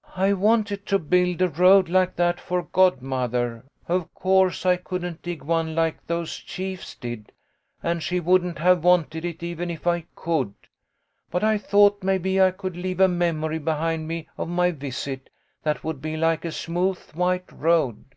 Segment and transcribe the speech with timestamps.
[0.26, 3.64] "I wanted to build a road like that for godmother.
[3.88, 7.32] Of course I couldn't dig one like those chiefs did,
[7.82, 10.54] and she wouldn't have wanted it even if I could;
[11.28, 15.28] but I thought maybe I could leave a memory behind me of my visit,
[15.64, 18.14] that would be like a smooth white road.